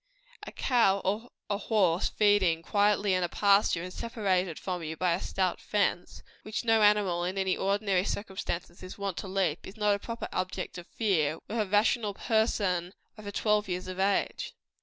[0.47, 5.13] A cow or a horse feeding quietly in a pasture, and separated from you by
[5.13, 9.77] a stout fence, which no animal in any ordinary circumstances is wont to leap, is
[9.77, 14.55] not a proper object of fear with a rational person over twelve years of age.